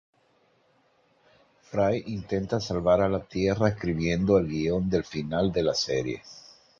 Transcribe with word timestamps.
Fry 1.71 1.99
intenta 2.13 2.59
salvar 2.67 2.99
a 3.03 3.07
la 3.15 3.19
tierra 3.19 3.69
escribiendo 3.69 4.39
el 4.39 4.47
guion 4.47 4.89
del 4.89 5.03
final 5.03 5.51
de 5.51 5.61
la 5.61 5.75
serie. 5.75 6.23